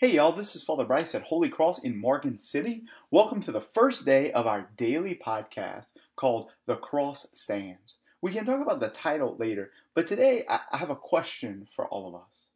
Hey 0.00 0.12
y'all, 0.12 0.30
this 0.30 0.54
is 0.54 0.62
Father 0.62 0.84
Bryce 0.84 1.16
at 1.16 1.22
Holy 1.22 1.48
Cross 1.48 1.80
in 1.80 2.00
Morgan 2.00 2.38
City. 2.38 2.84
Welcome 3.10 3.40
to 3.40 3.50
the 3.50 3.60
first 3.60 4.06
day 4.06 4.30
of 4.30 4.46
our 4.46 4.70
daily 4.76 5.16
podcast 5.16 5.86
called 6.14 6.52
The 6.66 6.76
Cross 6.76 7.26
Stands. 7.34 7.96
We 8.22 8.30
can 8.30 8.44
talk 8.44 8.60
about 8.60 8.78
the 8.78 8.90
title 8.90 9.34
later, 9.40 9.72
but 9.96 10.06
today 10.06 10.44
I 10.48 10.60
have 10.76 10.90
a 10.90 10.94
question 10.94 11.66
for 11.74 11.88
all 11.88 12.06
of 12.06 12.14
us. 12.14 12.46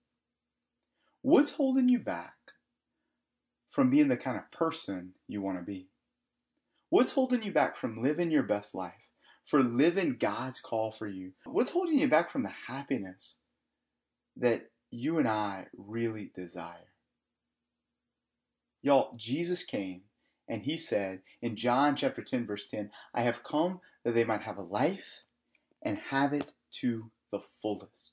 What's 1.22 1.54
holding 1.54 1.88
you 1.88 1.98
back 1.98 2.36
from 3.68 3.90
being 3.90 4.06
the 4.06 4.16
kind 4.16 4.38
of 4.38 4.48
person 4.52 5.14
you 5.26 5.42
want 5.42 5.58
to 5.58 5.64
be? 5.64 5.88
What's 6.90 7.14
holding 7.14 7.42
you 7.42 7.50
back 7.50 7.74
from 7.74 8.00
living 8.00 8.30
your 8.30 8.44
best 8.44 8.72
life, 8.72 9.08
for 9.44 9.64
living 9.64 10.16
God's 10.16 10.60
call 10.60 10.92
for 10.92 11.08
you? 11.08 11.32
What's 11.44 11.72
holding 11.72 11.98
you 11.98 12.06
back 12.06 12.30
from 12.30 12.44
the 12.44 12.54
happiness 12.68 13.34
that 14.36 14.70
you 14.92 15.18
and 15.18 15.26
I 15.26 15.66
really 15.76 16.30
desire? 16.36 16.91
Y'all, 18.82 19.14
Jesus 19.16 19.64
came 19.64 20.02
and 20.48 20.62
he 20.62 20.76
said 20.76 21.20
in 21.40 21.54
John 21.54 21.94
chapter 21.94 22.22
10, 22.22 22.46
verse 22.46 22.66
10, 22.66 22.90
I 23.14 23.22
have 23.22 23.44
come 23.44 23.80
that 24.04 24.14
they 24.14 24.24
might 24.24 24.42
have 24.42 24.58
a 24.58 24.62
life 24.62 25.22
and 25.82 25.98
have 25.98 26.32
it 26.32 26.52
to 26.80 27.10
the 27.30 27.40
fullest. 27.40 28.12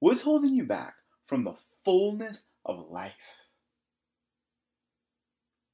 What's 0.00 0.22
holding 0.22 0.54
you 0.54 0.64
back 0.64 0.94
from 1.26 1.44
the 1.44 1.54
fullness 1.84 2.44
of 2.64 2.90
life? 2.90 3.48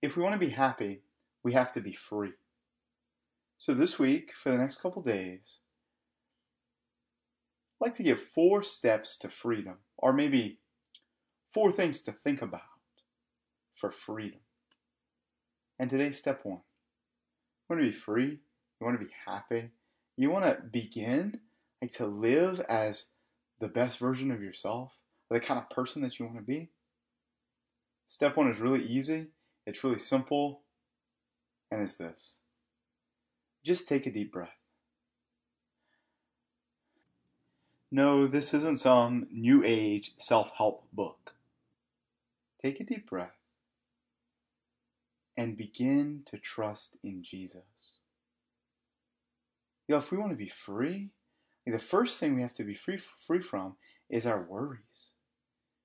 If 0.02 0.16
we 0.16 0.23
want 0.23 0.34
to 0.34 0.46
be 0.46 0.52
happy, 0.52 1.02
we 1.45 1.52
have 1.52 1.73
to 1.73 1.80
be 1.80 1.92
free. 1.92 2.32
So 3.59 3.74
this 3.74 3.98
week, 3.98 4.32
for 4.34 4.51
the 4.51 4.59
next 4.59 4.80
couple 4.80 5.02
days, 5.02 5.59
I'd 7.80 7.87
like 7.87 7.95
to 7.96 8.02
give 8.02 8.20
four 8.20 8.62
steps 8.62 9.16
to 9.18 9.29
freedom, 9.29 9.77
or 9.96 10.12
maybe 10.12 10.59
four 11.52 11.70
things 11.70 12.01
to 12.02 12.12
think 12.12 12.40
about 12.40 12.70
for 13.80 13.91
freedom. 13.91 14.41
And 15.79 15.88
today's 15.88 16.18
step 16.18 16.41
one. 16.45 16.60
You 17.68 17.77
want 17.77 17.82
to 17.82 17.91
be 17.91 17.96
free? 17.96 18.41
You 18.80 18.85
want 18.85 19.01
to 19.01 19.04
be 19.04 19.13
happy? 19.27 19.71
You 20.16 20.30
want 20.30 20.45
to 20.45 20.60
begin 20.71 21.41
like 21.80 21.93
to 21.93 22.07
live 22.07 22.60
as 22.69 23.07
the 23.59 23.69
best 23.69 23.99
version 23.99 24.30
of 24.30 24.43
yourself, 24.43 24.93
the 25.30 25.41
kind 25.41 25.59
of 25.59 25.71
person 25.71 26.02
that 26.02 26.19
you 26.19 26.27
want 26.27 26.37
to 26.37 26.43
be? 26.43 26.69
Step 28.07 28.37
one 28.37 28.51
is 28.51 28.60
really 28.60 28.85
easy. 28.85 29.29
It's 29.66 29.82
really 29.82 29.99
simple. 29.99 30.60
And 31.71 31.80
it's 31.80 31.97
this. 31.97 32.38
Just 33.65 33.88
take 33.88 34.07
a 34.07 34.10
deep 34.10 34.32
breath. 34.32 34.51
No, 37.91 38.26
this 38.26 38.52
isn't 38.52 38.80
some 38.80 39.26
new 39.32 39.63
age 39.65 40.13
self 40.19 40.51
help 40.57 40.85
book. 40.93 41.32
Take 42.63 42.80
a 42.80 42.85
deep 42.85 43.09
breath 43.09 43.40
and 45.41 45.57
begin 45.57 46.21
to 46.27 46.37
trust 46.37 46.99
in 47.02 47.23
Jesus. 47.23 47.63
You 49.88 49.95
know, 49.95 49.97
if 49.97 50.13
we 50.13 50.19
want 50.19 50.32
to 50.32 50.37
be 50.37 50.51
free, 50.51 51.13
the 51.66 51.79
first 51.79 52.21
thing 52.21 52.35
we 52.35 52.43
have 52.43 52.52
to 52.55 52.63
be 52.63 52.74
free, 52.74 52.99
free 52.99 53.41
from 53.41 53.77
is 54.10 54.27
our 54.27 54.43
worries. 54.43 55.07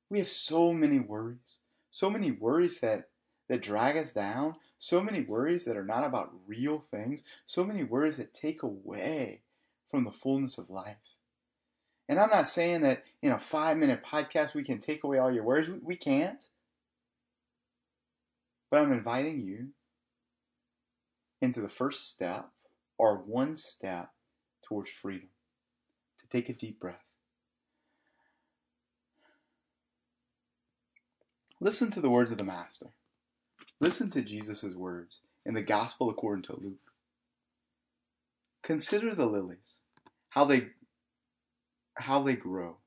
We 0.09 0.19
have 0.19 0.27
so 0.27 0.73
many 0.73 0.99
worries, 0.99 1.55
so 1.89 2.09
many 2.09 2.31
worries 2.31 2.81
that, 2.81 3.07
that 3.47 3.61
drag 3.61 3.95
us 3.95 4.11
down, 4.11 4.55
so 4.77 4.99
many 4.99 5.21
worries 5.21 5.63
that 5.63 5.77
are 5.77 5.85
not 5.85 6.03
about 6.03 6.33
real 6.45 6.83
things, 6.91 7.23
so 7.45 7.63
many 7.63 7.85
worries 7.85 8.17
that 8.17 8.33
take 8.33 8.61
away 8.61 9.39
from 9.89 10.03
the 10.03 10.11
fullness 10.11 10.57
of 10.57 10.69
life. 10.69 10.97
And 12.09 12.19
I'm 12.19 12.29
not 12.29 12.49
saying 12.49 12.81
that 12.81 13.05
in 13.21 13.31
a 13.31 13.39
five 13.39 13.77
minute 13.77 14.03
podcast 14.03 14.53
we 14.53 14.65
can 14.65 14.79
take 14.79 15.05
away 15.05 15.17
all 15.17 15.31
your 15.31 15.45
worries. 15.45 15.69
We 15.81 15.95
can't. 15.95 16.45
But 18.69 18.81
I'm 18.81 18.91
inviting 18.91 19.41
you 19.41 19.69
into 21.41 21.61
the 21.61 21.69
first 21.69 22.09
step 22.09 22.49
or 22.97 23.17
one 23.17 23.55
step 23.55 24.09
towards 24.63 24.89
freedom 24.89 25.29
to 26.19 26.27
take 26.27 26.49
a 26.49 26.53
deep 26.53 26.79
breath. 26.79 27.03
Listen 31.61 31.89
to 31.91 32.01
the 32.01 32.09
words 32.09 32.31
of 32.31 32.37
the 32.37 32.43
Master. 32.43 32.87
Listen 33.79 34.09
to 34.11 34.21
Jesus' 34.21 34.73
words 34.73 35.21
in 35.45 35.53
the 35.53 35.61
Gospel 35.61 36.09
according 36.09 36.43
to 36.43 36.59
Luke. 36.59 36.91
Consider 38.63 39.13
the 39.13 39.25
lilies, 39.25 39.77
how 40.29 40.45
they 40.45 40.69
how 41.97 42.21
they 42.21 42.35
grow. 42.35 42.77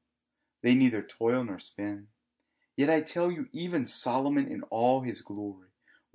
They 0.62 0.74
neither 0.74 1.02
toil 1.02 1.44
nor 1.44 1.58
spin. 1.58 2.08
Yet 2.76 2.90
I 2.90 3.00
tell 3.00 3.30
you, 3.30 3.46
even 3.52 3.86
Solomon 3.86 4.48
in 4.48 4.62
all 4.70 5.00
his 5.00 5.22
glory 5.22 5.67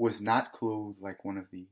was 0.03 0.21
not 0.21 0.51
clothed 0.51 0.99
like 0.99 1.23
one 1.23 1.37
of 1.37 1.45
these. 1.49 1.69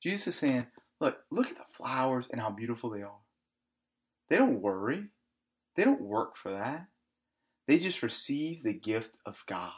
Jesus 0.00 0.28
is 0.28 0.36
saying, 0.36 0.66
look, 1.00 1.18
look 1.32 1.48
at 1.48 1.56
the 1.56 1.64
flowers 1.72 2.28
and 2.30 2.40
how 2.40 2.48
beautiful 2.48 2.90
they 2.90 3.02
are. 3.02 3.24
They 4.28 4.36
don't 4.36 4.62
worry. 4.62 5.06
They 5.74 5.82
don't 5.82 6.00
work 6.00 6.36
for 6.36 6.52
that. 6.52 6.86
They 7.66 7.80
just 7.80 8.04
receive 8.04 8.62
the 8.62 8.72
gift 8.72 9.18
of 9.26 9.42
God. 9.48 9.72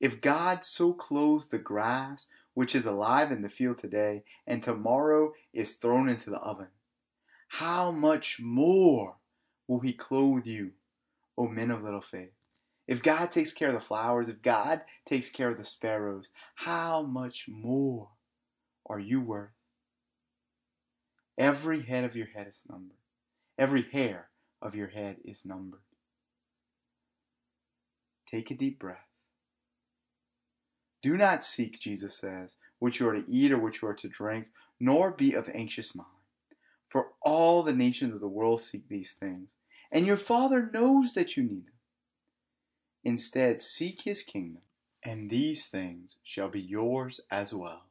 If 0.00 0.20
God 0.20 0.64
so 0.64 0.92
clothes 0.92 1.46
the 1.46 1.58
grass, 1.58 2.26
which 2.54 2.74
is 2.74 2.84
alive 2.84 3.30
in 3.30 3.40
the 3.40 3.48
field 3.48 3.78
today, 3.78 4.24
and 4.48 4.60
tomorrow 4.60 5.34
is 5.52 5.76
thrown 5.76 6.08
into 6.08 6.30
the 6.30 6.38
oven, 6.38 6.66
how 7.46 7.92
much 7.92 8.40
more 8.40 9.18
will 9.68 9.78
He 9.78 9.92
clothe 9.92 10.48
you, 10.48 10.72
O 11.38 11.46
men 11.46 11.70
of 11.70 11.84
little 11.84 12.02
faith? 12.02 12.32
If 12.86 13.02
God 13.02 13.32
takes 13.32 13.52
care 13.52 13.68
of 13.68 13.74
the 13.74 13.80
flowers, 13.80 14.28
if 14.28 14.42
God 14.42 14.82
takes 15.06 15.30
care 15.30 15.50
of 15.50 15.58
the 15.58 15.64
sparrows, 15.64 16.28
how 16.54 17.02
much 17.02 17.46
more 17.48 18.08
are 18.86 18.98
you 18.98 19.20
worth? 19.20 19.50
Every 21.38 21.82
head 21.82 22.04
of 22.04 22.14
your 22.14 22.26
head 22.26 22.46
is 22.48 22.62
numbered. 22.68 22.98
Every 23.58 23.86
hair 23.90 24.28
of 24.60 24.74
your 24.74 24.88
head 24.88 25.16
is 25.24 25.44
numbered. 25.46 25.80
Take 28.26 28.50
a 28.50 28.54
deep 28.54 28.78
breath. 28.78 28.98
Do 31.02 31.16
not 31.16 31.44
seek, 31.44 31.78
Jesus 31.78 32.16
says, 32.16 32.56
what 32.78 32.98
you 32.98 33.08
are 33.08 33.14
to 33.14 33.30
eat 33.30 33.52
or 33.52 33.58
what 33.58 33.80
you 33.80 33.88
are 33.88 33.94
to 33.94 34.08
drink, 34.08 34.46
nor 34.80 35.10
be 35.10 35.34
of 35.34 35.48
anxious 35.52 35.94
mind. 35.94 36.08
For 36.88 37.08
all 37.22 37.62
the 37.62 37.72
nations 37.72 38.12
of 38.12 38.20
the 38.20 38.28
world 38.28 38.60
seek 38.60 38.88
these 38.88 39.14
things, 39.14 39.48
and 39.90 40.06
your 40.06 40.16
Father 40.16 40.70
knows 40.72 41.14
that 41.14 41.36
you 41.36 41.42
need 41.42 41.66
them. 41.66 41.73
Instead, 43.04 43.60
seek 43.60 44.02
his 44.02 44.22
kingdom, 44.22 44.62
and 45.02 45.28
these 45.28 45.66
things 45.66 46.16
shall 46.22 46.48
be 46.48 46.60
yours 46.60 47.20
as 47.30 47.52
well. 47.52 47.82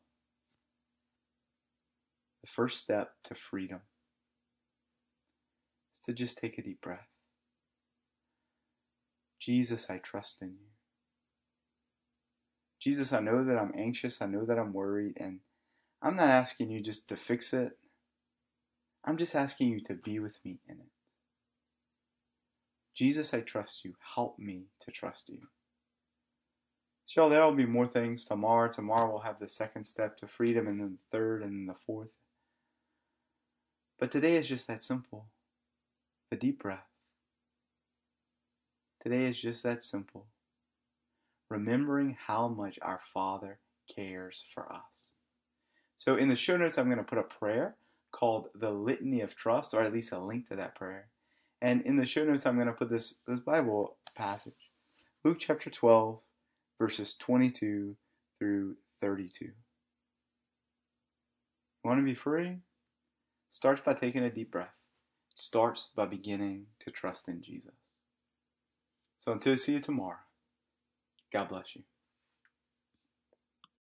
The 2.42 2.50
first 2.50 2.80
step 2.80 3.14
to 3.26 3.36
freedom 3.36 3.82
is 5.94 6.02
to 6.02 6.14
just 6.14 6.38
take 6.40 6.58
a 6.58 6.64
deep 6.64 6.82
breath. 6.82 7.08
Jesus, 9.40 9.90
I 9.90 10.00
trust 10.00 10.42
in 10.42 10.50
you. 10.50 10.68
Jesus, 12.80 13.14
I 13.14 13.20
know 13.20 13.44
that 13.46 13.58
I'm 13.58 13.74
anxious. 13.78 14.22
I 14.22 14.26
know 14.26 14.46
that 14.46 14.58
I'm 14.58 14.74
worried. 14.74 15.14
And 15.18 15.40
I'm 16.02 16.16
not 16.16 16.30
asking 16.30 16.70
you 16.70 16.82
just 16.82 17.08
to 17.10 17.16
fix 17.16 17.54
it. 17.54 17.78
I'm 19.06 19.18
just 19.18 19.36
asking 19.36 19.70
you 19.70 19.82
to 19.82 19.94
be 19.94 20.20
with 20.20 20.38
me 20.44 20.60
in 20.68 20.80
it. 20.80 20.92
Jesus, 22.94 23.34
I 23.34 23.42
trust 23.42 23.84
you. 23.84 23.96
Help 24.16 24.38
me 24.38 24.68
to 24.82 24.92
trust 24.92 25.30
you. 25.30 25.40
So 27.06 27.28
there 27.28 27.44
will 27.44 27.56
be 27.56 27.66
more 27.66 27.88
things 27.88 28.26
tomorrow. 28.26 28.72
Tomorrow 28.72 29.10
we'll 29.10 29.22
have 29.22 29.40
the 29.40 29.50
second 29.50 29.86
step 29.86 30.18
to 30.18 30.28
freedom, 30.28 30.68
and 30.68 30.80
then 30.80 30.98
the 30.98 31.18
third, 31.18 31.42
and 31.44 31.52
then 31.52 31.66
the 31.66 31.80
fourth. 31.86 32.14
But 34.00 34.12
today 34.12 34.36
is 34.36 34.48
just 34.48 34.68
that 34.68 34.82
simple. 34.82 35.26
The 36.30 36.38
deep 36.38 36.62
breath. 36.62 36.88
Today 39.02 39.26
is 39.26 39.40
just 39.40 39.64
that 39.64 39.84
simple. 39.84 40.28
Remembering 41.50 42.18
how 42.28 42.48
much 42.48 42.80
our 42.82 43.02
Father 43.14 43.60
cares 43.94 44.44
for 44.54 44.72
us. 44.72 45.12
So 45.98 46.16
in 46.16 46.30
the 46.30 46.36
show 46.36 46.58
notes, 46.58 46.78
I'm 46.78 46.86
going 46.86 46.98
to 46.98 47.04
put 47.04 47.18
a 47.18 47.24
prayer 47.24 47.76
called 48.12 48.48
the 48.56 48.72
Litany 48.72 49.22
of 49.22 49.36
Trust, 49.36 49.74
or 49.74 49.82
at 49.82 49.94
least 49.94 50.14
a 50.14 50.20
link 50.20 50.48
to 50.50 50.56
that 50.56 50.76
prayer. 50.76 51.08
And 51.64 51.82
in 51.84 51.96
the 51.96 52.06
show 52.06 52.26
notes, 52.26 52.46
I'm 52.46 52.56
going 52.56 52.68
to 52.68 52.74
put 52.74 52.90
this, 52.90 53.16
this 53.26 53.40
Bible 53.40 53.96
passage 54.16 54.54
Luke 55.24 55.38
chapter 55.40 55.70
12, 55.70 56.20
verses 56.78 57.16
22 57.16 57.96
through 58.38 58.76
32. 59.00 59.46
You 59.46 59.54
want 61.86 62.00
to 62.00 62.04
be 62.04 62.14
free? 62.14 62.58
Starts 63.48 63.80
by 63.80 63.94
taking 63.94 64.24
a 64.24 64.30
deep 64.30 64.52
breath. 64.52 64.76
Starts 65.34 65.90
by 65.96 66.06
beginning 66.06 66.66
to 66.82 66.92
trust 66.92 67.30
in 67.30 67.42
Jesus. 67.42 67.72
So 69.20 69.32
until 69.32 69.54
I 69.54 69.56
see 69.56 69.74
you 69.74 69.80
tomorrow, 69.80 70.18
God 71.32 71.48
bless 71.48 71.78
you. 71.78 71.84